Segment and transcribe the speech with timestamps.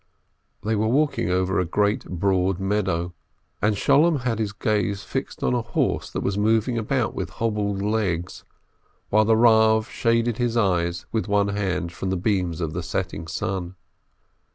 [0.63, 3.13] They were walking over a great, broad meadow,
[3.61, 7.83] and Sholem had his gaze fixed on a horse that was moving about with hobbled
[7.83, 8.43] legs,
[9.09, 13.27] while the Eav shaded his eyes with one hand from the beams of the setting
[13.27, 13.75] sun.